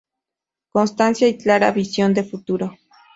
[0.71, 2.75] Constancia y clara visión de futuro.